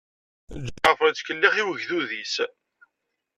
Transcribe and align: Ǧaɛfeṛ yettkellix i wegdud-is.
Ǧaɛfeṛ 0.75 1.07
yettkellix 1.11 1.55
i 1.57 1.63
wegdud-is. 1.67 2.35